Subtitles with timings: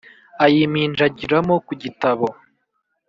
[0.45, 2.27] ayaminjagira ku gitabo